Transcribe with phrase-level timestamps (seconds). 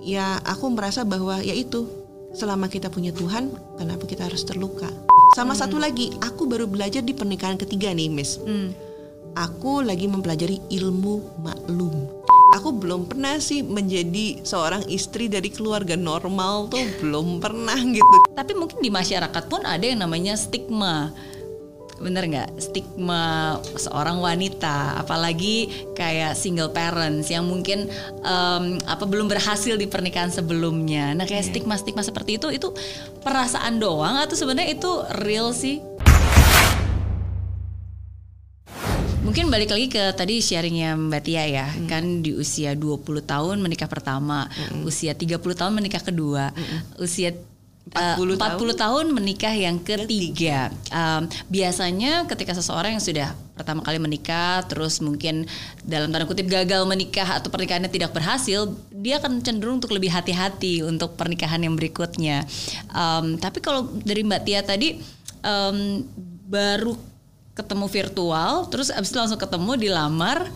[0.00, 1.86] ya aku merasa bahwa ya itu
[2.34, 4.88] selama kita punya Tuhan, kenapa kita harus terluka?
[5.38, 8.42] Sama satu lagi, aku baru belajar di pernikahan ketiga nih, Miss.
[8.42, 8.74] Hmm.
[9.38, 12.10] Aku lagi mempelajari ilmu maklum.
[12.58, 18.16] Aku belum pernah sih menjadi seorang istri dari keluarga normal tuh belum pernah gitu.
[18.34, 21.14] Tapi mungkin di masyarakat pun ada yang namanya stigma.
[22.00, 22.56] Bener nggak?
[22.56, 27.92] Stigma seorang wanita, apalagi kayak single parents yang mungkin
[28.24, 31.12] em, apa belum berhasil di pernikahan sebelumnya.
[31.12, 32.72] Nah, kayak stigma-stigma seperti itu itu
[33.20, 35.84] perasaan doang atau sebenarnya itu real sih?
[39.20, 43.86] Mungkin balik lagi ke tadi sharingnya Mbak Tia ya, kan di usia 20 tahun menikah
[43.86, 44.48] pertama,
[44.82, 46.50] usia 30 tahun menikah kedua,
[46.96, 47.36] usia
[47.94, 50.70] eh, 40 40 tahun menikah yang ketiga.
[50.92, 55.44] Um, biasanya ketika seseorang yang sudah pertama kali menikah, terus mungkin
[55.84, 60.80] dalam tanda kutip gagal menikah atau pernikahannya tidak berhasil, dia akan cenderung untuk lebih hati-hati
[60.80, 62.48] untuk pernikahan yang berikutnya.
[62.88, 65.00] Um, tapi kalau dari Mbak Tia tadi
[65.44, 66.08] um,
[66.48, 66.96] baru
[67.52, 70.48] ketemu virtual, terus abis itu langsung ketemu dilamar,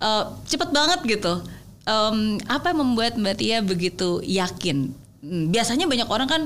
[0.00, 1.44] uh, cepet banget gitu.
[1.82, 4.94] Em, apa yang membuat Mbak Tia begitu yakin?
[5.22, 6.42] Hmm, Biasanya banyak orang kan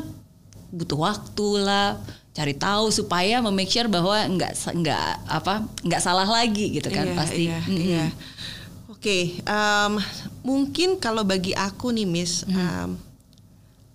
[0.69, 1.97] butuh waktu lah,
[2.31, 7.17] cari tahu supaya memake sure bahwa nggak nggak apa nggak salah lagi gitu kan Iya,
[7.17, 7.43] pasti.
[7.43, 7.81] Iya, Mm-mm.
[7.81, 8.05] iya.
[8.87, 9.93] Oke, em,
[10.43, 13.01] mungkin kalau bagi aku nih, Miss, em,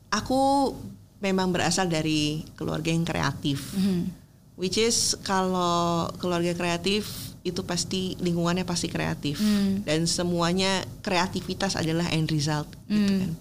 [0.09, 0.73] aku
[1.19, 3.61] memang berasal dari keluarga yang kreatif.
[3.71, 4.09] Mhm.
[4.55, 7.09] Which is kalau keluarga kreatif
[7.41, 9.81] itu pasti lingkungannya pasti kreatif Hmm.
[9.81, 13.19] dan semuanya kreativitas adalah end result gitu Hmm.
[13.19, 13.31] kan.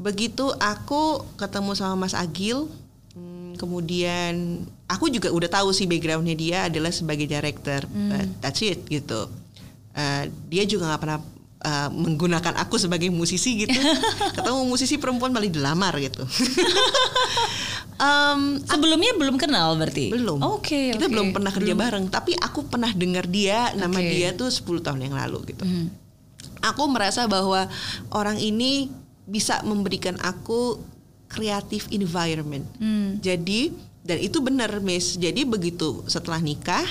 [0.00, 2.64] Begitu aku ketemu sama Mas Agil,
[3.12, 8.80] hmm, kemudian aku juga udah tahu sih backgroundnya dia adalah sebagai director, but that's it
[8.88, 9.28] gitu.
[9.92, 11.20] Eh, dia juga nggak pernah
[11.60, 13.76] eh, menggunakan aku sebagai musisi gitu.
[14.40, 16.24] ketemu musisi perempuan malah dilamar gitu.
[18.00, 20.08] Em, Sebelumnya belum kenal berarti?
[20.08, 20.40] belum.
[20.40, 20.96] Oke.
[20.96, 21.12] Kita oke.
[21.12, 24.08] belum pernah kerja bareng, tapi aku pernah dengar dia nama Oke.
[24.08, 25.68] dia tuh 10 tahun yang lalu gitu.
[25.68, 25.86] Mhm.
[26.64, 27.68] Aku merasa bahwa
[28.08, 28.88] orang ini
[29.30, 30.82] bisa memberikan aku
[31.30, 32.66] creative environment.
[32.82, 33.22] Hmm.
[33.22, 33.70] Jadi
[34.02, 35.14] dan itu benar, Miss.
[35.14, 36.84] Jadi begitu setelah nikah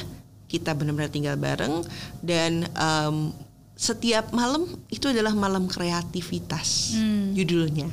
[0.47, 1.85] kita benar-benar tinggal bareng
[2.25, 3.35] dan em,
[3.75, 7.35] setiap malam itu adalah malam kreativitas Hmm.
[7.35, 7.91] judulnya.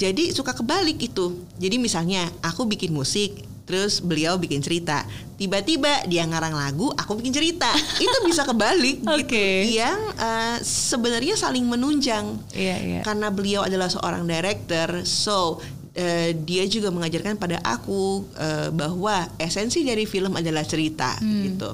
[0.00, 1.44] Jadi suka kebalik itu.
[1.60, 5.00] Jadi misalnya aku bikin musik, terus beliau bikin cerita.
[5.40, 7.72] Tiba-tiba dia ngarang lagu, aku bikin cerita.
[7.96, 9.16] itu bisa kebalik gitu.
[9.24, 9.64] Oke.
[9.72, 12.36] Yang eh, sebenarnya saling menunjang.
[12.52, 13.00] Iya iya.
[13.00, 15.56] Karena beliau adalah seorang director, so
[15.96, 21.72] eh, dia juga mengajarkan pada aku eh, bahwa esensi dari film adalah cerita gitu.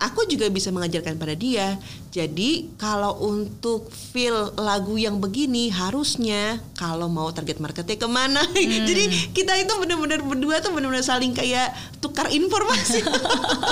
[0.00, 1.76] Aku juga bisa mengajarkan pada dia.
[2.08, 8.40] Jadi kalau untuk feel lagu yang begini harusnya kalau mau target marketnya ke mana.
[8.88, 13.04] Jadi kita itu benar-benar berdua tuh benar-benar saling kayak tukar informasi.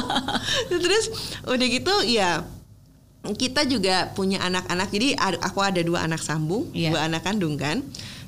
[0.69, 1.05] Terus
[1.45, 2.45] udah gitu ya
[3.29, 6.95] kita juga punya anak-anak jadi ad- aku ada dua anak sambung Iya.
[6.95, 7.83] dua anak kandung kan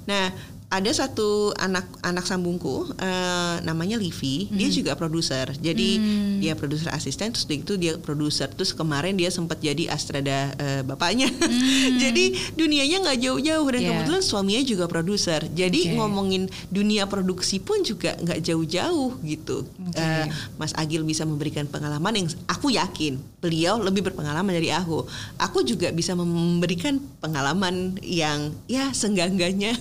[0.04, 0.34] nah
[0.70, 5.50] ada satu anak anak sambungku eh, namanya Livi dia juga produser.
[5.58, 5.98] Jadi
[6.38, 7.34] dia produser asisten.
[7.34, 8.46] Terus itu dia produser.
[8.46, 11.26] Terus kemarin dia sempat jadi astrada eh, bapaknya.
[12.02, 13.66] Jadi dunianya nggak jauh-jauh.
[13.66, 13.96] Dan Yeah.
[14.06, 15.40] kebetulan suaminya juga produser.
[15.50, 15.96] Jadi Oke.
[15.98, 19.66] ngomongin dunia produksi pun juga nggak jauh-jauh gitu.
[19.66, 19.98] Oke.
[19.98, 25.08] Eh, Mas Agil bisa memberikan pengalaman yang aku yakin beliau lebih berpengalaman dari aku.
[25.40, 29.72] Aku juga bisa memberikan pengalaman yang ya senggangganya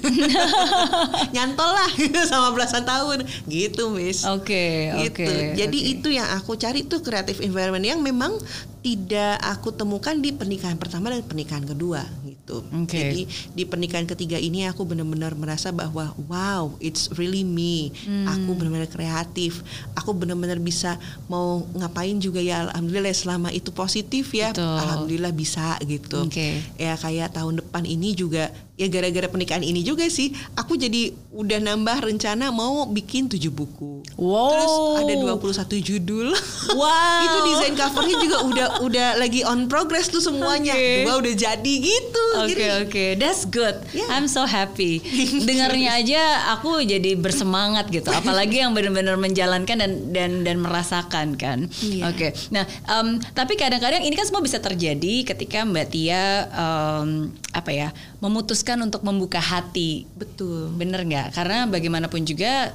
[1.35, 1.91] nyantol lah
[2.31, 4.23] sama belasan tahun gitu, Miss.
[4.23, 5.27] Oke gitu.
[5.27, 5.59] oke.
[5.59, 5.91] Jadi oke.
[5.99, 8.31] itu yang aku cari tuh creative environment yang memang
[8.79, 12.63] tidak aku temukan di pernikahan pertama dan pernikahan kedua gitu.
[12.71, 12.95] Oke.
[12.95, 17.91] Jadi di pernikahan ketiga ini aku benar-benar merasa bahwa wow, it's really me.
[18.07, 18.27] Hmm.
[18.31, 19.59] Aku benar-benar kreatif.
[19.99, 20.95] Aku benar-benar bisa
[21.27, 24.55] mau ngapain juga ya alhamdulillah selama itu positif ya.
[24.55, 24.79] Betul.
[24.79, 26.23] Alhamdulillah bisa gitu.
[26.23, 26.63] Oke.
[26.79, 28.47] Ya kayak tahun depan ini juga
[28.79, 34.07] ya gara-gara pernikahan ini juga sih aku jadi udah nambah rencana mau bikin tujuh buku.
[34.15, 34.51] Wow.
[34.55, 36.27] Terus ada 21 judul.
[36.69, 37.25] Wow.
[37.25, 40.77] itu desain covernya juga udah udah lagi on progress tuh semuanya.
[40.77, 41.01] Oke.
[41.01, 42.25] Dua udah jadi gitu.
[42.39, 43.73] Oke Jadi, oke, that's good.
[43.89, 44.05] Yeah.
[44.13, 45.01] I'm so happy.
[45.49, 46.21] Dengarnya aja
[46.55, 48.13] aku jadi bersemangat gitu.
[48.13, 51.65] Apalagi yang benar-benar menjalankan dan dan dan merasakan kan.
[51.81, 52.13] Iya.
[52.13, 52.37] Oke.
[52.53, 57.89] Nah, em, tapi kadang-kadang ini kan semua bisa terjadi ketika Mbak Tia em, apa ya
[58.21, 60.05] memutuskan untuk membuka hati.
[60.13, 60.69] Betul.
[60.77, 61.33] Bener nggak?
[61.33, 62.69] Karena bagaimanapun juga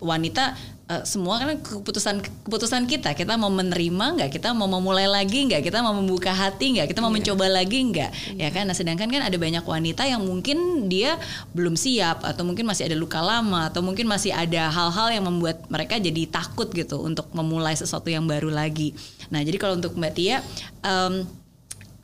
[0.00, 0.56] wanita
[0.90, 5.62] uh, semua kan keputusan keputusan kita kita mau menerima nggak kita mau memulai lagi nggak
[5.62, 7.16] kita mau membuka hati nggak kita mau yeah.
[7.20, 8.48] mencoba lagi nggak yeah.
[8.48, 11.20] ya kan nah sedangkan kan ada banyak wanita yang mungkin dia
[11.54, 15.62] belum siap atau mungkin masih ada luka lama atau mungkin masih ada hal-hal yang membuat
[15.70, 18.96] mereka jadi takut gitu untuk memulai sesuatu yang baru lagi
[19.30, 20.42] nah jadi kalau untuk mbak Tia
[20.82, 21.22] um,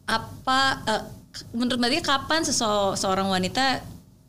[0.07, 1.03] apa uh,
[1.53, 3.83] menurut mbak Tia kapan seseorang wanita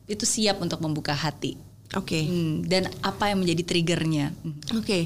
[0.07, 2.19] itu siap untuk membuka hati Oke.
[2.19, 2.23] Okay.
[2.27, 4.35] Hmm, dan apa yang menjadi triggernya?
[4.43, 4.59] Hmm.
[4.75, 4.83] Oke.
[4.83, 5.03] Okay.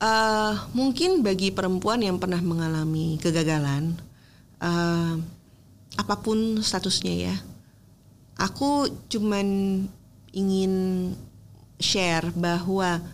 [0.00, 3.92] Uh, eh, mungkin bagi perempuan yang pernah mengalami kegagalan,
[4.64, 5.20] uh,
[6.00, 7.36] apa pun statusnya ya,
[8.40, 9.46] aku cuman
[10.32, 10.72] ingin
[11.76, 13.04] share bahwa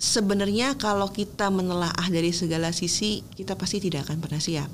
[0.00, 4.70] sebenarnya kalau kita menelaah dari segala sisi, kita pasti tidak akan pernah siap.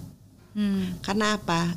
[0.55, 1.03] Hmm.
[1.03, 1.75] Karena apa?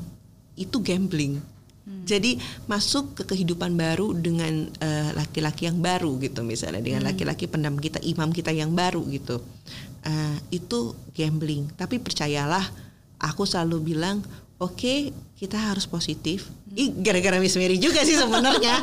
[0.55, 1.39] Itu gambling
[1.81, 2.05] Hmm.
[2.05, 2.37] Jadi
[2.69, 7.09] masuk ke kehidupan baru dengan eh, laki-laki uh, yang baru gitu misalnya dengan hmm.
[7.09, 7.53] laki-laki hmm.
[7.57, 9.41] pendam kita imam kita yang baru gitu
[10.05, 12.61] uh, itu gambling tapi percayalah
[13.17, 14.21] aku selalu bilang
[14.61, 17.01] oke okay, kita harus positif hmm.
[17.01, 18.77] gara-gara Miss Mary juga sih sebenarnya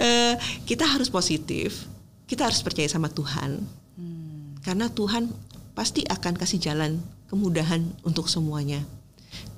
[0.00, 0.34] uh,
[0.68, 1.84] kita harus positif
[2.24, 3.60] kita harus percaya sama Tuhan
[4.00, 4.64] hmm.
[4.64, 5.28] karena Tuhan
[5.76, 6.96] pasti akan kasih jalan
[7.28, 8.80] kemudahan untuk semuanya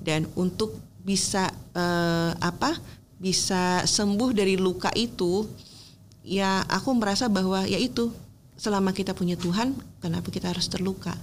[0.01, 2.77] dan untuk bisa uh, apa
[3.21, 5.45] bisa sembuh dari luka itu
[6.25, 8.09] ya aku merasa bahwa ya itu
[8.57, 11.13] selama kita punya Tuhan kenapa kita harus terluka?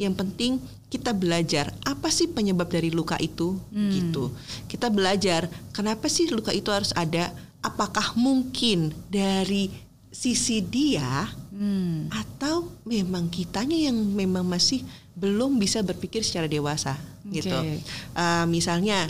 [0.00, 0.52] Yang penting
[0.88, 3.56] kita belajar apa sih penyebab dari luka itu?
[3.70, 3.92] Hmm.
[3.92, 4.32] gitu.
[4.66, 7.30] Kita belajar kenapa sih luka itu harus ada?
[7.60, 9.68] Apakah mungkin dari
[10.10, 11.28] sisi dia
[11.60, 12.08] hmm.
[12.08, 14.80] atau memang kitanya yang memang masih
[15.12, 17.44] belum bisa berpikir secara dewasa okay.
[17.44, 17.56] gitu.
[18.16, 19.04] Uh, misalnya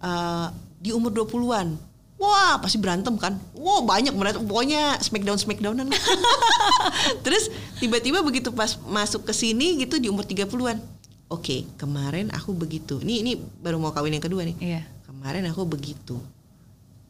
[0.00, 0.48] uh,
[0.82, 1.76] di umur 20-an,
[2.16, 3.36] wah pasti berantem kan.
[3.52, 5.92] Wah banyak berantem, pokoknya smackdown smackdownan.
[7.24, 10.80] Terus tiba-tiba begitu pas masuk ke sini gitu di umur 30-an.
[11.32, 13.00] Oke, okay, kemarin aku begitu.
[13.00, 14.56] Ini ini baru mau kawin yang kedua nih.
[14.60, 14.82] Iya.
[15.08, 16.20] Kemarin aku begitu.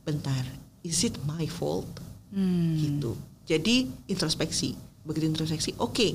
[0.06, 0.46] Bentar,
[0.86, 1.90] is it my fault?
[2.30, 2.78] Hmm.
[2.78, 3.18] Gitu.
[3.52, 4.72] Jadi introspeksi.
[5.04, 5.92] Begitu introspeksi, oke.
[5.92, 6.12] Okay,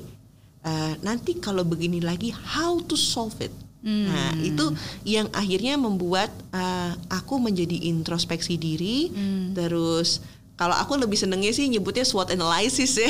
[0.67, 3.53] uh, nanti kalau begini lagi how to solve it
[3.83, 4.05] hmm.
[4.07, 4.65] nah itu
[5.07, 9.55] yang akhirnya membuat uh, aku menjadi introspeksi diri hmm.
[9.55, 10.23] terus
[10.57, 13.05] kalau aku lebih senengnya sih nyebutnya SWOT analysis ya,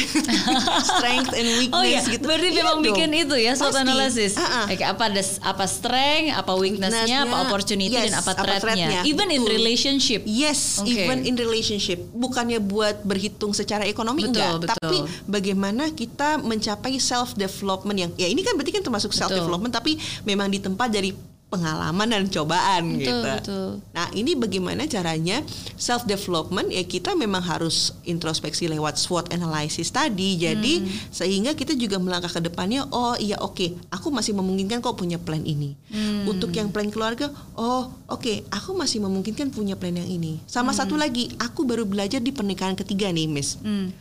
[0.92, 2.04] strength and weakness oh, iya.
[2.04, 2.28] gitu.
[2.28, 2.88] Berarti iya memang dong.
[2.92, 3.84] bikin itu ya SWOT Pasti.
[3.88, 4.32] analysis.
[4.36, 4.66] Uh-uh.
[4.68, 9.00] Like apa ada apa strength, apa weaknessnya, apa opportunity yes, dan apa threatnya.
[9.00, 10.28] Threat even in relationship.
[10.28, 11.08] Yes, okay.
[11.08, 12.04] even in relationship.
[12.12, 14.72] Bukannya buat berhitung secara ekonomi betul, enggak, betul.
[14.76, 19.72] tapi bagaimana kita mencapai self development yang ya ini kan berarti kan termasuk self development
[19.72, 19.96] tapi
[20.28, 21.16] memang di tempat dari
[21.48, 23.16] pengalaman dan cobaan betul, gitu.
[23.24, 23.70] Betul.
[23.96, 25.40] Nah, ini bagaimana caranya
[25.80, 30.36] self development ya kita memang harus introspeksi lewat SWOT analysis tadi.
[30.36, 31.08] Jadi hmm.
[31.08, 35.16] sehingga kita juga melangkah ke depannya, oh iya oke, okay, aku masih memungkinkan kok punya
[35.16, 35.80] plan ini.
[35.88, 36.28] Hmm.
[36.28, 40.44] Untuk yang plan keluarga, oh oke, okay, aku masih memungkinkan punya plan yang ini.
[40.52, 40.80] Sama hmm.
[40.84, 43.56] satu lagi, aku baru belajar di pernikahan ketiga nih, Miss.
[43.64, 43.96] Hmm.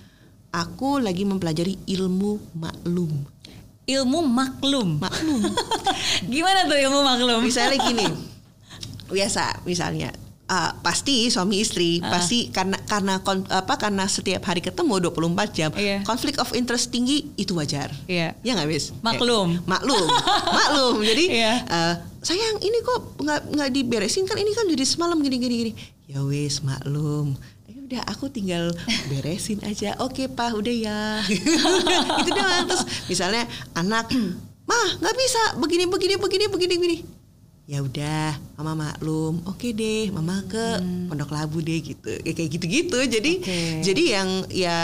[0.50, 3.35] Aku lagi mempelajari ilmu maklum
[3.86, 4.98] ilmu maklum.
[4.98, 5.42] Maklum.
[6.32, 7.38] Gimana tuh ilmu maklum?
[7.42, 8.06] Misalnya gini.
[9.06, 10.10] biasa misalnya
[10.50, 12.10] uh, pasti suami istri uh.
[12.10, 16.02] pasti karena karena kon, apa karena setiap hari ketemu 24 jam yeah.
[16.02, 18.34] konflik of interest tinggi itu wajar yeah.
[18.42, 20.06] ya nggak bis maklum eh, maklum
[20.50, 21.56] maklum jadi yeah.
[21.70, 25.72] uh, sayang ini kok nggak nggak diberesin kan ini kan jadi semalam gini gini gini
[26.06, 27.34] ya wis maklum
[27.86, 28.74] udah aku tinggal
[29.06, 29.94] beresin aja.
[30.02, 31.22] Oke okay, pak udah ya.
[32.20, 32.66] Itu doang.
[32.66, 33.46] Terus misalnya
[33.78, 34.10] anak
[34.66, 35.42] mah nggak bisa.
[35.62, 36.98] Begini begini begini begini begini.
[37.70, 39.38] Ya udah mama maklum.
[39.46, 41.14] Oke okay deh mama ke hmm.
[41.14, 42.10] pondok labu deh gitu.
[42.26, 43.78] Ya, kayak gitu gitu jadi okay.
[43.86, 44.76] jadi yang ya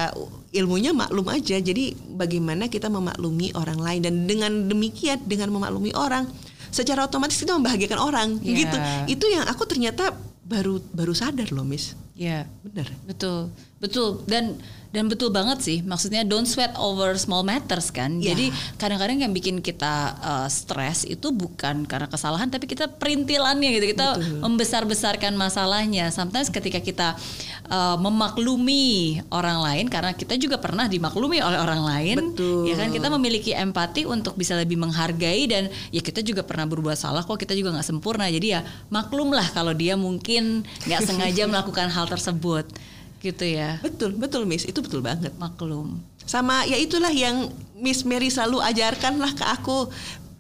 [0.54, 1.58] ilmunya maklum aja.
[1.58, 4.00] Jadi bagaimana kita memaklumi orang lain?
[4.06, 6.30] Dan dengan demikian dengan memaklumi orang
[6.70, 8.28] secara otomatis kita membahagiakan orang.
[8.46, 8.62] Yeah.
[8.62, 8.76] gitu.
[9.18, 10.14] Itu yang aku ternyata
[10.46, 12.86] baru baru sadar loh miss Ya, benar.
[13.02, 13.50] Betul,
[13.82, 14.22] betul.
[14.30, 14.62] Dan
[14.92, 15.78] dan betul banget sih.
[15.80, 18.20] Maksudnya don't sweat over small matters kan.
[18.20, 18.36] Ya.
[18.36, 23.96] Jadi kadang-kadang yang bikin kita uh, stres itu bukan karena kesalahan, tapi kita perintilannya gitu.
[23.96, 26.12] Kita membesar-besarkan masalahnya.
[26.12, 27.16] Sometimes ketika kita
[27.72, 32.68] uh, memaklumi orang lain, karena kita juga pernah dimaklumi oleh orang lain, betul.
[32.68, 37.00] ya kan kita memiliki empati untuk bisa lebih menghargai dan ya kita juga pernah berbuat
[37.00, 37.40] salah kok.
[37.40, 38.28] Kita juga nggak sempurna.
[38.28, 38.60] Jadi ya
[38.92, 42.68] maklumlah kalau dia mungkin nggak sengaja melakukan hal tersebut
[43.22, 43.78] gitu ya.
[43.80, 45.32] Betul, betul Miss, itu betul banget.
[45.38, 46.02] Maklum.
[46.26, 49.90] Sama ya itulah yang Miss Mary selalu ajarkan lah ke aku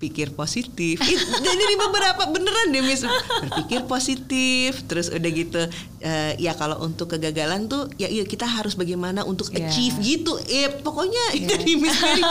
[0.02, 0.98] berpikir positif.
[0.98, 3.06] It, jadi beberapa beneran deh Miss
[3.46, 4.82] berpikir positif.
[4.90, 9.54] Terus udah gitu uh, ya kalau untuk kegagalan tuh ya iya kita harus bagaimana untuk
[9.54, 9.70] yeah.
[9.70, 10.34] achieve gitu.
[10.50, 11.54] Eh pokoknya yeah.
[11.54, 12.22] jadi Miss Mary.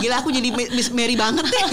[0.00, 1.64] Gila aku jadi Miss Mary banget deh.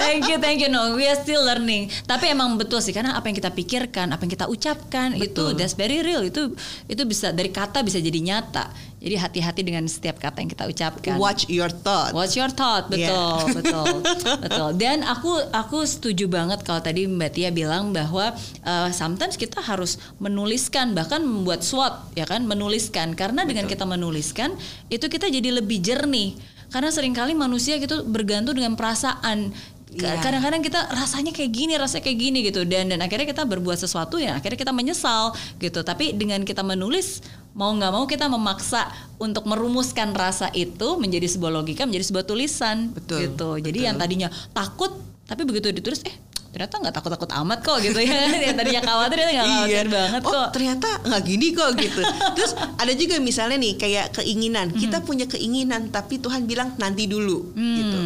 [0.00, 0.72] thank you, thank you.
[0.72, 1.92] No, we are still learning.
[2.08, 5.52] Tapi emang betul sih karena apa yang kita pikirkan, apa yang kita ucapkan betul.
[5.52, 6.24] itu that's very real.
[6.24, 6.56] Itu
[6.88, 8.95] itu bisa dari kata bisa jadi nyata.
[8.96, 11.20] Jadi hati-hati dengan setiap kata yang kita ucapkan.
[11.20, 12.16] Watch your thought.
[12.16, 13.52] Watch your thought, betul, yeah.
[13.60, 13.92] betul,
[14.40, 14.70] betul.
[14.80, 18.32] Dan aku aku setuju banget kalau tadi Mbak Tia bilang bahwa
[18.64, 23.50] uh, sometimes kita harus menuliskan bahkan membuat SWOT ya kan, menuliskan karena betul.
[23.52, 24.56] dengan kita menuliskan
[24.88, 26.32] itu kita jadi lebih jernih.
[26.66, 29.54] Karena sering kali manusia gitu bergantung dengan perasaan
[29.94, 30.18] yeah.
[30.18, 34.18] kadang-kadang kita rasanya kayak gini rasanya kayak gini gitu dan dan akhirnya kita berbuat sesuatu
[34.18, 37.22] ya akhirnya kita menyesal gitu tapi dengan kita menulis
[37.56, 42.92] mau nggak mau kita memaksa untuk merumuskan rasa itu menjadi sebuah logika menjadi sebuah tulisan
[42.92, 43.86] betul, gitu jadi betul.
[43.88, 44.92] yang tadinya takut
[45.26, 46.14] tapi begitu ditulis eh
[46.56, 49.92] ternyata nggak takut-takut amat kok gitu ya yang tadinya khawatir ternyata nggak khawatir iya.
[49.92, 52.00] banget oh, kok ternyata nggak gini kok gitu
[52.32, 54.80] terus ada juga misalnya nih kayak keinginan hmm.
[54.80, 57.76] kita punya keinginan tapi Tuhan bilang nanti dulu hmm.
[57.76, 58.00] gitu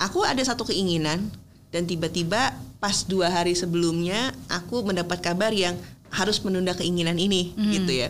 [0.00, 1.28] aku ada satu keinginan
[1.70, 5.76] dan tiba-tiba pas dua hari sebelumnya aku mendapat kabar yang
[6.10, 7.70] harus menunda keinginan ini hmm.
[7.76, 8.08] gitu ya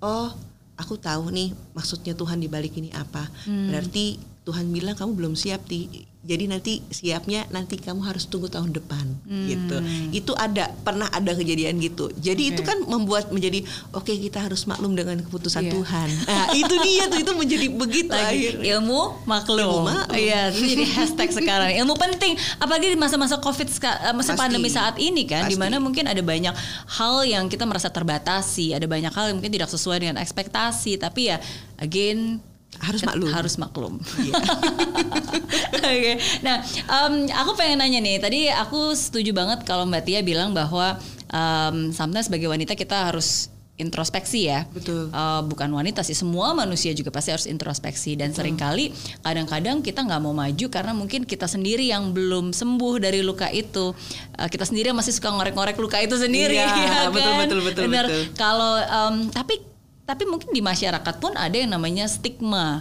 [0.00, 0.32] oh
[0.80, 3.68] aku tahu nih maksudnya Tuhan dibalik ini apa hmm.
[3.68, 4.18] berarti
[4.48, 9.06] Tuhan bilang kamu belum siap di jadi nanti siapnya nanti kamu harus tunggu tahun depan
[9.22, 9.46] hmm.
[9.46, 9.76] gitu
[10.10, 12.52] itu ada pernah ada kejadian gitu jadi okay.
[12.58, 13.62] itu kan membuat menjadi
[13.94, 15.74] oke okay, kita harus maklum dengan keputusan yeah.
[15.78, 18.64] Tuhan nah itu dia tuh itu menjadi begitu Lagi, akhirnya.
[18.76, 19.86] ilmu maklum
[20.18, 24.42] iya itu jadi hashtag sekarang ilmu penting apalagi di masa-masa covid eh, masa Pasti.
[24.42, 26.54] pandemi saat ini kan di mana mungkin ada banyak
[26.98, 31.30] hal yang kita merasa terbatasi ada banyak hal yang mungkin tidak sesuai dengan ekspektasi tapi
[31.30, 31.38] ya
[31.78, 32.42] again
[32.78, 34.38] harus maklum harus maklum yeah.
[35.78, 36.16] oke okay.
[36.44, 41.00] nah um, aku pengen nanya nih tadi aku setuju banget kalau mbak Tia bilang bahwa
[41.32, 44.66] um, sometimes sebagai wanita kita harus introspeksi ya.
[44.74, 45.08] Betul.
[45.14, 48.38] Uh, bukan wanita sih, semua manusia juga pasti harus introspeksi dan Betul.
[48.42, 48.90] sering kali
[49.22, 53.94] kadang-kadang kita nggak mau maju karena mungkin kita sendiri yang belum sembuh dari luka itu.
[54.34, 56.58] Uh, kita sendiri masih suka ngorek-ngorek luka itu sendiri.
[56.58, 57.06] Iya, ya kan?
[57.14, 57.82] betul betul betul.
[57.86, 58.04] Benar.
[58.10, 58.22] betul.
[58.34, 59.67] Kalau um, tapi
[60.08, 62.80] tapi mungkin di masyarakat pun ada yang namanya stigma.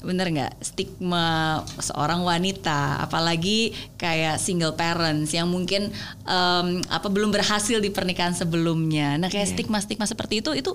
[0.00, 0.64] Bener nggak?
[0.64, 5.92] Stigma seorang wanita apalagi kayak single parents yang mungkin
[6.24, 9.20] um, apa belum berhasil di pernikahan sebelumnya.
[9.20, 9.52] Nah kayak yeah.
[9.52, 10.72] stigma stigma seperti itu itu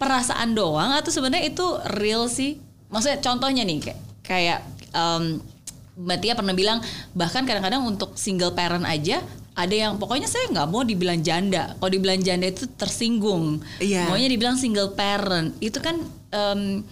[0.00, 1.66] perasaan doang atau sebenarnya itu
[2.00, 2.56] real sih?
[2.88, 4.58] Maksudnya contohnya nih kayak kayak
[4.96, 5.44] um,
[5.92, 6.80] Mbak Tia pernah bilang
[7.12, 9.20] bahkan kadang-kadang untuk single parent aja
[9.52, 11.76] ada yang pokoknya saya nggak mau dibilang janda.
[11.76, 13.60] Kalau dibilang janda itu tersinggung.
[13.78, 14.08] Yeah.
[14.08, 15.52] maunya dibilang single parent.
[15.60, 16.00] Itu kan
[16.32, 16.82] um,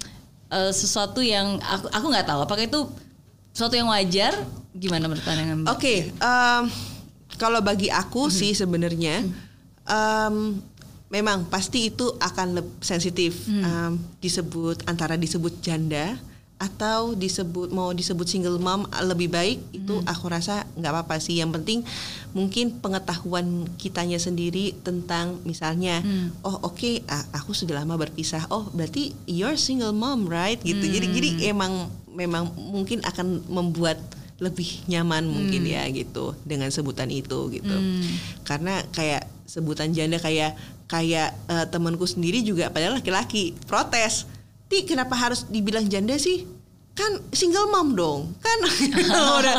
[0.52, 2.40] uh, sesuatu yang aku aku nggak tahu.
[2.44, 2.80] Apakah itu
[3.56, 4.36] sesuatu yang wajar?
[4.70, 6.70] Gimana menurut anda Oke okay, um,
[7.40, 8.34] kalau bagi aku hmm.
[8.34, 9.24] sih sebenarnya
[9.88, 10.60] um,
[11.10, 13.62] memang pasti itu akan sensitif hmm.
[13.66, 16.14] um, disebut antara disebut janda
[16.60, 20.04] atau disebut mau disebut single mom lebih baik itu hmm.
[20.04, 21.80] aku rasa nggak apa-apa sih yang penting
[22.36, 26.44] mungkin pengetahuan kitanya sendiri tentang misalnya hmm.
[26.44, 26.94] oh oke okay,
[27.32, 30.92] aku sudah lama berpisah oh berarti you're single mom right gitu hmm.
[31.00, 33.96] jadi jadi emang memang mungkin akan membuat
[34.36, 35.72] lebih nyaman mungkin hmm.
[35.72, 38.44] ya gitu dengan sebutan itu gitu hmm.
[38.44, 40.60] karena kayak sebutan janda kayak
[40.92, 44.28] kayak uh, temanku sendiri juga padahal laki-laki protes
[44.70, 46.46] Ti kenapa harus dibilang janda sih?
[46.94, 48.30] Kan single mom dong.
[48.38, 48.58] Kan
[49.42, 49.56] udah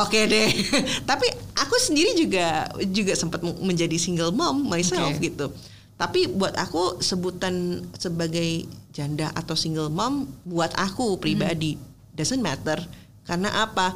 [0.00, 0.48] oke okay deh.
[1.12, 1.28] Tapi
[1.60, 5.28] aku sendiri juga juga sempat menjadi single mom myself okay.
[5.28, 5.52] gitu.
[6.00, 8.64] Tapi buat aku sebutan sebagai
[8.96, 12.16] janda atau single mom buat aku pribadi hmm.
[12.16, 12.80] doesn't matter.
[13.28, 13.92] Karena apa?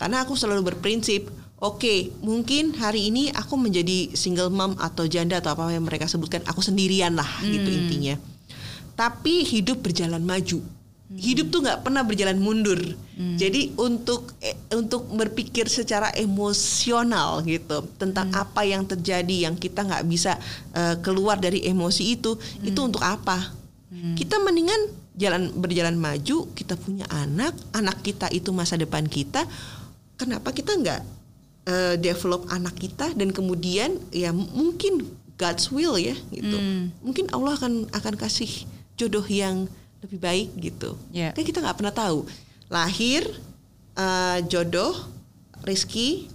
[0.00, 5.42] Karena aku selalu berprinsip Oke, okay, mungkin hari ini aku menjadi single mom atau janda
[5.42, 7.50] atau apa yang mereka sebutkan, aku sendirian lah gitu hmm.
[7.50, 8.14] gitu intinya
[8.98, 10.58] tapi hidup berjalan maju.
[10.58, 11.16] Hmm.
[11.16, 12.82] Hidup tuh nggak pernah berjalan mundur.
[13.14, 13.38] Hmm.
[13.38, 18.42] Jadi untuk eh, untuk berpikir secara emosional gitu tentang hmm.
[18.42, 20.36] apa yang terjadi yang kita nggak bisa
[20.74, 22.68] uh, keluar dari emosi itu, hmm.
[22.74, 23.54] itu untuk apa?
[23.88, 24.18] Hmm.
[24.18, 26.50] Kita mendingan jalan berjalan maju.
[26.52, 29.46] Kita punya anak, anak kita itu masa depan kita.
[30.18, 31.00] Kenapa kita nggak
[31.70, 35.06] uh, develop anak kita dan kemudian ya mungkin
[35.38, 36.58] God's will ya gitu.
[36.58, 36.90] Hmm.
[37.00, 38.66] Mungkin Allah akan akan kasih
[38.98, 39.70] jodoh yang
[40.02, 40.98] lebih baik gitu.
[41.14, 41.30] Yeah.
[41.34, 42.26] Kan kita nggak pernah tahu.
[42.68, 43.24] Lahir
[43.96, 44.94] uh, jodoh
[45.64, 46.28] Rizky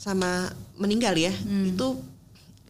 [0.00, 0.48] sama
[0.80, 1.76] meninggal ya hmm.
[1.76, 2.00] itu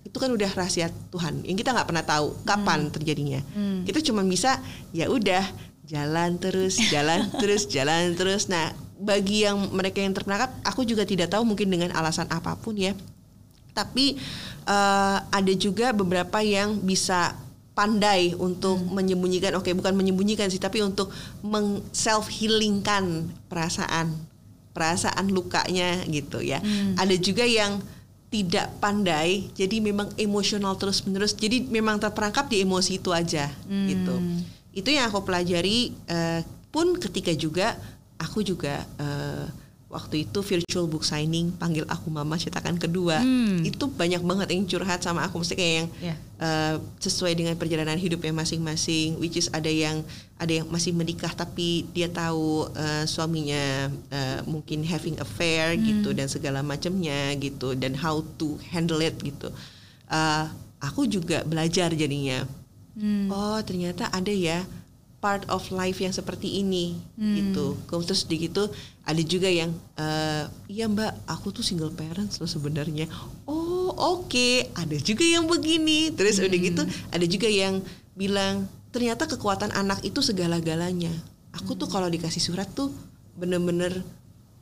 [0.02, 2.92] itu kan udah rahasia Tuhan yang kita nggak pernah tahu kapan hmm.
[2.98, 3.40] terjadinya.
[3.54, 3.86] Hmm.
[3.86, 4.58] Kita cuma bisa
[4.90, 5.46] ya udah
[5.86, 8.50] jalan terus, jalan terus, jalan terus.
[8.50, 12.74] Nah bagi yang mereka yang terperangkap, aku juga tidak tahu mungkin dengan alasan apa pun
[12.74, 12.98] ya.
[13.70, 14.18] Tapi
[14.66, 17.38] uh, ada juga beberapa yang bisa
[17.80, 18.92] pandai untuk hmm.
[18.92, 21.08] menyembunyikan, oke okay, bukan menyembunyikan sih, tapi untuk
[21.40, 24.12] meng self healingkan perasaan,
[24.76, 26.60] perasaan lukanya gitu ya.
[26.60, 27.00] Hmm.
[27.00, 27.80] Ada juga yang
[28.28, 33.86] tidak pandai, jadi memang emosional terus menerus, jadi memang terperangkap di emosi itu aja hmm.
[33.88, 34.14] gitu.
[34.76, 35.96] Itu yang aku pelajari.
[36.04, 37.74] Uh, pun ketika juga
[38.14, 39.50] aku juga uh,
[39.90, 43.66] waktu itu virtual book signing panggil aku mama cetakan kedua hmm.
[43.66, 46.06] itu banyak banget yang curhat sama aku mesti kayak yang yeah.
[46.14, 46.14] Ya.
[46.38, 50.06] uh, sesuai dengan perjalanan hidupnya masing-masing which is ada yang
[50.38, 55.82] ada yang masih menikah tapi dia tahu uh, suaminya uh, mungkin having affair hmm.
[55.82, 59.50] gitu dan segala macamnya gitu dan how to handle it gitu
[60.06, 60.46] uh,
[60.78, 62.46] aku juga belajar jadinya
[62.94, 63.26] hmm.
[63.26, 64.62] oh ternyata ada ya
[65.20, 67.36] part of life yang seperti ini hmm.
[67.36, 67.76] gitu.
[67.86, 68.66] Terus di gitu
[69.04, 73.06] ada juga yang uh, iya mbak aku tuh single parents loh sebenarnya.
[73.44, 74.72] Oh oke okay.
[74.74, 76.10] ada juga yang begini.
[76.16, 76.48] Terus hmm.
[76.48, 77.84] udah gitu ada juga yang
[78.16, 81.12] bilang ternyata kekuatan anak itu segala-galanya.
[81.52, 81.80] Aku hmm.
[81.84, 82.90] tuh kalau dikasih surat tuh
[83.36, 84.02] bener-bener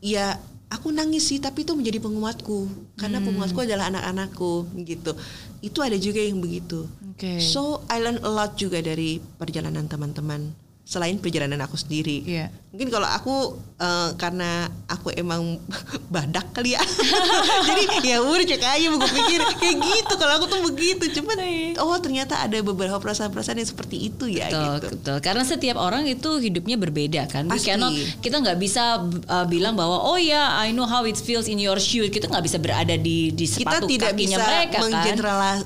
[0.02, 0.38] ya
[0.68, 2.68] aku nangis sih tapi itu menjadi penguatku
[3.00, 3.26] karena hmm.
[3.32, 5.16] penguatku adalah anak-anakku gitu
[5.64, 6.84] itu ada juga yang begitu
[7.16, 7.40] okay.
[7.40, 12.24] so I learn a lot juga dari perjalanan teman-teman selain perjalanan aku sendiri.
[12.24, 12.48] Yeah.
[12.68, 13.36] Mungkin kalau aku
[13.80, 15.56] uh, karena aku emang
[16.14, 16.82] badak kali ya.
[17.68, 21.04] Jadi ya udah cek aja gue pikir kayak gitu kalau aku tuh begitu.
[21.20, 21.36] Cuman
[21.80, 24.88] oh ternyata ada beberapa perasaan-perasaan yang seperti itu ya betul, gitu.
[24.96, 25.16] Betul.
[25.24, 27.48] Karena setiap orang itu hidupnya berbeda kan.
[27.48, 27.68] Pasti.
[27.68, 27.92] Cannot,
[28.24, 31.80] kita nggak bisa uh, bilang bahwa oh ya I know how it feels in your
[31.80, 32.08] shoes.
[32.08, 35.16] Kita nggak bisa berada di di sepatu kita tidak kakinya bisa mereka kan.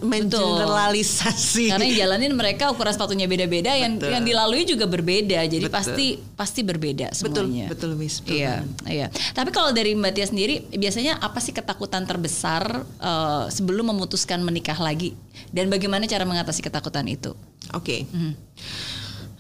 [0.03, 1.65] Mengeneralisasi.
[1.71, 5.77] Karena yang jalanin mereka ukuran sepatunya beda-beda yang yang dilalui juga berbeda berbeda jadi betul.
[5.79, 8.21] pasti pasti berbeda semuanya betul betul miss.
[8.21, 8.55] Betul iya
[8.89, 9.07] iya.
[9.33, 14.77] Tapi kalau dari mbak Tia sendiri biasanya apa sih ketakutan terbesar uh, sebelum memutuskan menikah
[14.77, 15.17] lagi?
[15.53, 17.33] Dan bagaimana cara mengatasi ketakutan itu?
[17.73, 18.05] Oke.
[18.05, 18.13] Okay.
[18.13, 18.35] hmm.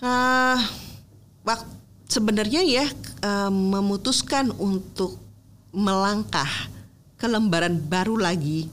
[0.01, 0.59] uh,
[2.09, 2.87] sebenarnya ya
[3.25, 5.17] uh, memutuskan untuk
[5.73, 6.49] melangkah
[7.17, 8.69] ke lembaran baru lagi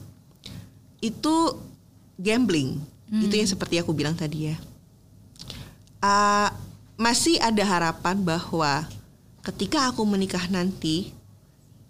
[1.00, 1.36] itu
[2.20, 2.76] gambling.
[3.10, 3.26] Hmm.
[3.26, 4.56] itu yang seperti aku bilang tadi ya.
[5.98, 6.69] Uh,
[7.00, 8.84] masih ada harapan bahwa
[9.40, 11.16] ketika aku menikah nanti,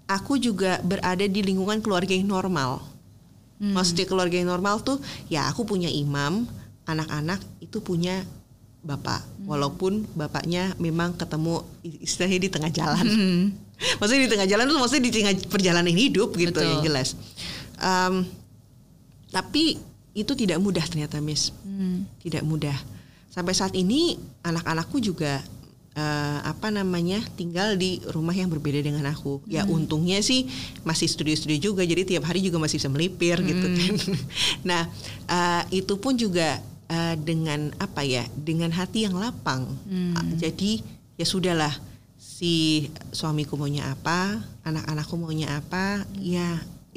[0.06, 2.78] aku juga berada di lingkungan keluarga yang normal.
[3.58, 3.74] Hmm.
[3.74, 6.46] Maksudnya keluarga yang normal tuh, ya aku punya imam,
[6.86, 8.22] anak-anak itu punya
[8.86, 9.50] bapak, hmm.
[9.50, 13.04] walaupun bapaknya memang ketemu istilahnya di tengah jalan.
[13.04, 13.44] Hmm.
[13.98, 16.70] maksudnya di tengah jalan tuh maksudnya di tengah perjalanan hidup gitu Betul.
[16.70, 17.18] yang jelas.
[17.82, 18.30] Um,
[19.34, 19.74] tapi
[20.14, 21.50] itu tidak mudah ternyata, Miss.
[21.66, 22.06] Hmm.
[22.22, 22.99] Tidak mudah
[23.30, 25.40] sampai saat ini anak-anakku juga
[25.94, 29.40] uh, apa namanya tinggal di rumah yang berbeda dengan aku.
[29.46, 29.70] Ya hmm.
[29.70, 30.50] untungnya sih
[30.82, 33.46] masih studio-studio juga, jadi tiap hari juga masih bisa melipir hmm.
[33.46, 33.94] gitu kan.
[34.66, 34.82] nah
[35.30, 36.58] uh, itu pun juga
[36.90, 39.66] uh, dengan apa ya, dengan hati yang lapang.
[39.86, 40.14] Hmm.
[40.18, 40.82] Uh, jadi
[41.14, 41.72] ya sudahlah
[42.18, 46.18] si suamiku maunya apa, anak-anakku maunya apa, hmm.
[46.18, 46.48] ya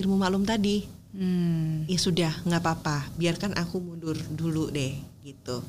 [0.01, 0.89] ilmu maklum tadi.
[1.13, 1.85] Hmm.
[1.85, 5.61] Ya sudah nggak apa-apa, biarkan aku mundur dulu deh gitu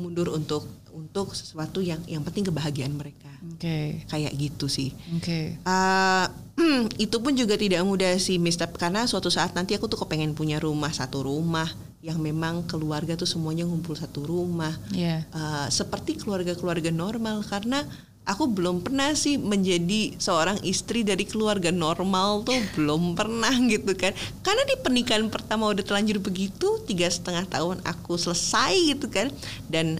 [0.00, 3.32] mundur untuk untuk sesuatu yang yang penting kebahagiaan mereka.
[3.42, 3.58] Oke.
[3.58, 3.86] Okay.
[4.06, 4.92] Kayak gitu sih.
[5.16, 5.56] Oke.
[5.58, 5.64] Okay.
[5.64, 6.26] Uh,
[7.04, 10.60] itu pun juga tidak mudah sih, Mister, karena suatu saat nanti aku tuh kepengen punya
[10.60, 11.66] rumah satu rumah
[12.02, 14.74] yang memang keluarga tuh semuanya ngumpul satu rumah.
[14.92, 15.26] Yeah.
[15.32, 15.38] Iya.
[15.38, 17.82] Uh, seperti keluarga-keluarga normal karena
[18.22, 24.14] aku belum pernah sih menjadi seorang istri dari keluarga normal tuh belum pernah gitu kan.
[24.40, 29.28] Karena di pernikahan pertama udah telanjur begitu tiga setengah tahun aku selesai gitu kan.
[29.66, 29.98] Dan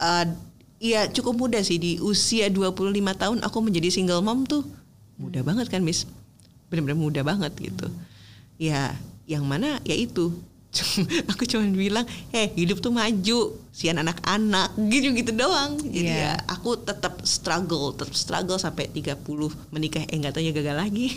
[0.00, 0.26] uh,
[0.80, 4.64] ya cukup mudah sih di usia 25 tahun aku menjadi single mom tuh.
[5.16, 6.04] Mudah banget kan miss?
[6.68, 7.88] Benar-benar mudah banget gitu.
[8.60, 8.92] Ya
[9.24, 9.80] yang mana?
[9.88, 10.36] Ya itu.
[11.30, 12.02] Aku cuma bilang
[12.34, 16.38] eh hidup tuh maju sian anak-anak gitu gitu doang jadi yeah.
[16.38, 19.18] ya aku tetap struggle tetap struggle sampai 30
[19.74, 21.10] menikah eh nggak tahu ya gagal lagi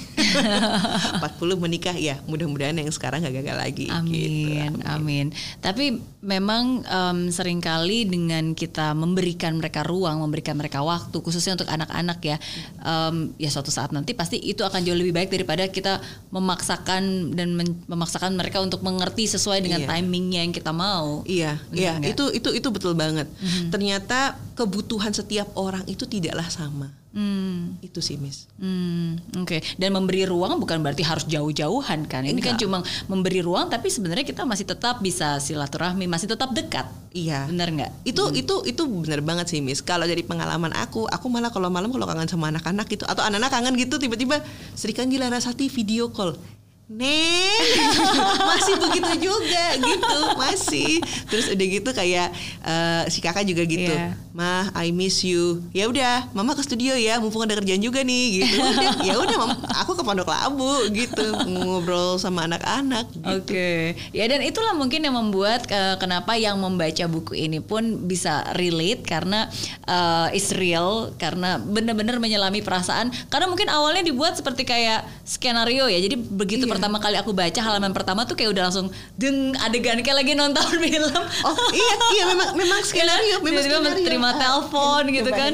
[1.21, 4.57] 40 menikah ya mudah-mudahan yang sekarang gak gagal lagi amin gitu.
[4.57, 4.81] amin.
[4.89, 5.25] amin
[5.61, 11.69] tapi memang um, sering kali dengan kita memberikan mereka ruang memberikan mereka waktu khususnya untuk
[11.69, 12.37] anak-anak ya
[12.81, 16.01] um, ya suatu saat nanti pasti itu akan jauh lebih baik daripada kita
[16.33, 17.53] memaksakan dan
[17.85, 19.89] memaksakan mereka untuk mengerti sesuai dengan yeah.
[19.93, 23.27] timingnya yang kita mau iya iya itu itu itu itu betul banget.
[23.67, 26.87] Ternyata kebutuhan setiap orang itu tidaklah sama.
[27.17, 27.81] Hmm.
[27.81, 28.45] Itu sih, Miss.
[28.61, 29.57] Hmm, oke.
[29.81, 32.21] Dan memberi ruang bukan berarti harus jauh-jauhan kan.
[32.21, 32.61] Ini kan Enggak.
[32.61, 32.77] cuma
[33.09, 36.85] memberi ruang tapi sebenarnya kita masih tetap bisa silaturahmi, masih tetap dekat.
[37.17, 37.49] Iya.
[37.49, 37.91] Benar nggak?
[38.05, 39.81] Itu itu itu bener banget sih, Miss.
[39.81, 43.49] Kalau dari pengalaman aku, aku malah kalau malam kalau kangen sama anak-anak gitu atau anak-anak
[43.49, 44.37] kangen gitu tiba-tiba
[44.77, 46.37] Sri Kandi Larasati video call.
[46.87, 47.67] Neng
[48.49, 52.31] masih begitu juga gitu masih terus udah gitu kayak
[52.63, 54.15] eh, si kakak juga gitu Iya.
[54.31, 58.39] mah I miss you ya udah mama ke studio ya mumpung ada kerjaan juga nih
[58.39, 58.55] gitu
[59.07, 59.35] ya udah
[59.77, 63.35] aku ke Pondok Labu gitu ngobrol sama anak-anak gitu.
[63.35, 63.71] Oke,
[64.11, 69.03] ya dan itulah mungkin yang membuat eh, kenapa yang membaca buku ini pun bisa relate
[69.03, 69.51] karena
[69.83, 73.11] eh, is real karena benar-benar menyelami perasaan.
[73.27, 75.99] Karena mungkin awalnya dibuat seperti kayak skenario ya.
[75.99, 76.71] Jadi begitu Iya.
[76.77, 78.87] Pertama kali aku baca halaman pertama tuh kayak udah langsung
[79.17, 81.23] deng adegan kayak lagi nonton film.
[81.41, 84.05] Oh iya iya memang memang skenario memang skenario.
[84.05, 85.51] terima Ah, telepon gitu kan.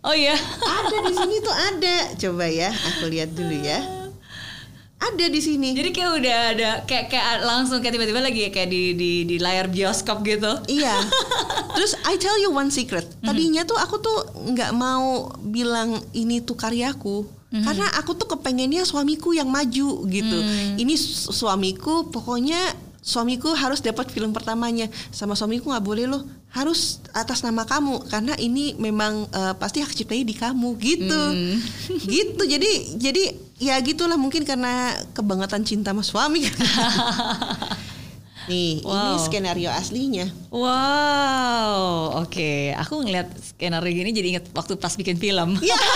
[0.00, 0.32] Oh iya.
[0.64, 1.96] Ada di sini tuh ada.
[2.16, 3.82] Coba ya, aku lihat dulu ya.
[4.98, 5.78] Ada di sini.
[5.78, 9.70] Jadi kayak udah ada kayak kayak langsung kayak tiba-tiba lagi kayak di di di layar
[9.70, 10.58] bioskop gitu.
[10.66, 10.90] Iya.
[11.78, 13.06] Terus I tell you one secret.
[13.22, 14.18] Tadinya tuh aku tuh
[14.54, 17.37] nggak mau bilang ini tuh karyaku.
[17.48, 20.38] Karena aku tuh kepengennya suamiku yang maju gitu.
[20.76, 22.60] Ini su- suamiku pokoknya
[23.00, 24.84] suamiku harus dapat film pertamanya.
[25.08, 26.22] Sama suamiku nggak boleh loh.
[26.48, 31.22] Harus atas nama kamu karena ini memang eh, pasti hak ciptanya di kamu gitu.
[32.12, 32.42] gitu.
[32.44, 33.22] Jadi jadi
[33.56, 36.44] ya gitulah mungkin karena kebangetan cinta sama suami.
[38.48, 39.20] Nih, ini Wow.
[39.20, 40.26] skenario aslinya.
[40.48, 41.78] Wow,
[42.24, 42.72] oke.
[42.76, 45.56] Aku ngeliat skenario gini jadi inget waktu pas bikin film.
[45.60, 45.78] Iya.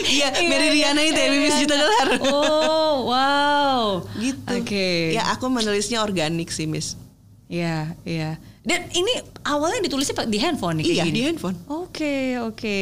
[0.00, 2.08] Iya, Mary Riana itu ya, Bibis Juta Dolar.
[2.30, 3.80] Oh, wow.
[4.16, 4.48] Gitu.
[4.54, 5.12] Oke.
[5.12, 6.94] Ya, aku menulisnya organik sih, Miss.
[7.50, 8.38] Iya, iya.
[8.62, 9.10] Dan ini
[9.42, 11.12] awalnya ditulisnya di handphone nih Iya, gini.
[11.12, 11.56] di handphone.
[11.66, 12.78] Oke, oke.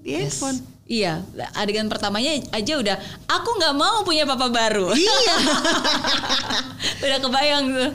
[0.00, 0.58] Di handphone.
[0.84, 1.24] Iya,
[1.56, 4.92] adegan pertamanya aja udah aku nggak mau punya papa baru.
[4.92, 5.36] Iya,
[7.08, 7.90] udah kebayang tuh.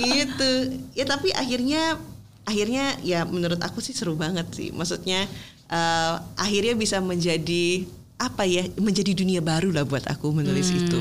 [0.00, 0.50] gitu.
[0.96, 2.00] Ya, tapi akhirnya
[2.48, 4.72] akhirnya ya menurut aku sih seru banget sih.
[4.72, 5.28] Maksudnya
[5.68, 7.84] eh, akhirnya bisa menjadi
[8.16, 10.98] apa ya menjadi dunia baru lah buat aku menulis itu.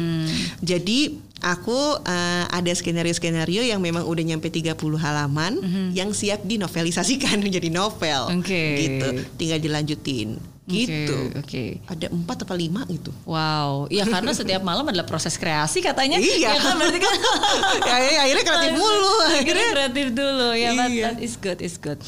[0.60, 1.80] Jadi aku
[2.12, 5.64] eh, ada skenario-skenario yang memang udah nyampe 30 halaman
[5.96, 8.36] yang siap dinovelisasikan menjadi novel.
[8.36, 8.64] Oke.
[8.84, 9.08] Gitu.
[9.40, 10.51] Tinggal dilanjutin.
[10.72, 11.18] Gitu.
[11.36, 11.66] Oke.
[11.86, 13.12] Ada empat atau lima gitu.
[13.28, 16.18] Wow, iya karena setiap malam adalah proses kreasi katanya.
[16.18, 16.56] Iya.
[16.56, 17.16] Ya kan berarti kan.
[17.90, 19.16] ya, ya, akhirnya kreatif mulu.
[19.36, 21.06] Akhirnya kreatif dulu ya, but Iya.
[21.12, 22.00] that is good, is good.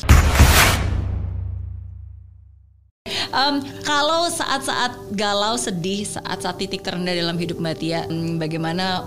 [3.33, 9.01] Em, kalau saat-saat galau, sedih, saat-saat titik terendah dalam hidup Mbak Tia, hmm, bagaimana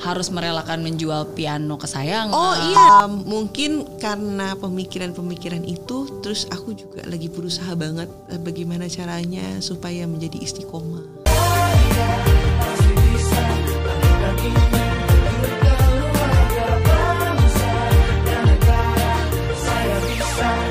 [0.00, 2.32] harus merelakan menjual piano kesayangan?
[2.34, 9.60] Oh iya, mungkin karena pemikiran-pemikiran itu, terus aku juga lagi berusaha banget eh, bagaimana caranya
[9.60, 11.04] supaya menjadi istiqomah.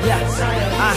[0.06, 0.22] Ya,
[0.78, 0.96] ah,